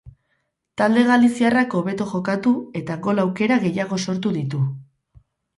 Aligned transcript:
Talde 0.81 1.03
galiziarrak 1.09 1.75
hobeto 1.79 2.07
jokatu 2.13 2.53
eta 2.81 2.97
gol 3.09 3.25
aukera 3.27 3.61
gehiago 3.67 4.03
sortu 4.07 4.33
ditu. 4.39 4.65